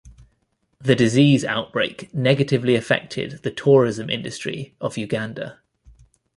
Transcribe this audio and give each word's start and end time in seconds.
The 0.79 0.95
disease 0.95 1.45
outbreak 1.45 2.11
negatively 2.11 2.73
affected 2.73 3.43
the 3.43 3.51
tourism 3.51 4.09
industry 4.09 4.73
of 4.81 4.97
Uganda. 4.97 5.59